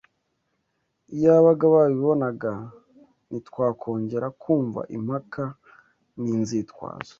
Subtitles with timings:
[1.15, 2.51] Iyaba babibonaga,
[3.27, 5.43] ntitwakongera kumva impaka
[6.21, 7.09] n’inzitwazo